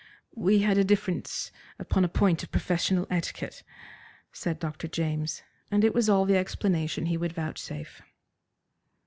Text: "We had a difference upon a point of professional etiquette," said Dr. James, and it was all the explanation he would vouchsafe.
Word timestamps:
"We 0.33 0.61
had 0.63 0.79
a 0.79 0.83
difference 0.83 1.51
upon 1.77 2.03
a 2.03 2.07
point 2.09 2.41
of 2.41 2.51
professional 2.51 3.05
etiquette," 3.11 3.61
said 4.33 4.57
Dr. 4.57 4.87
James, 4.87 5.43
and 5.69 5.83
it 5.83 5.93
was 5.93 6.09
all 6.09 6.25
the 6.25 6.37
explanation 6.37 7.05
he 7.05 7.17
would 7.17 7.33
vouchsafe. 7.33 8.01